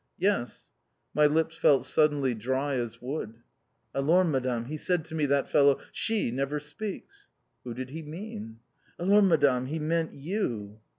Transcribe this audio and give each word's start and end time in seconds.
"Yes." 0.17 0.71
My 1.13 1.27
lips 1.27 1.55
felt 1.55 1.85
suddenly 1.85 2.33
dry 2.33 2.73
as 2.73 3.03
wood. 3.03 3.43
"Alors, 3.93 4.25
Madame! 4.25 4.65
He 4.65 4.75
said 4.75 5.05
to 5.05 5.13
me, 5.13 5.27
that 5.27 5.47
fellow, 5.47 5.77
'She 5.91 6.31
never 6.31 6.59
speaks!'" 6.59 7.29
"Who 7.63 7.75
did 7.75 7.91
he 7.91 8.01
mean?" 8.01 8.61
"Alors, 8.99 9.23
Madame, 9.23 9.67
he 9.67 9.77
meant 9.77 10.13
you!" 10.13 10.79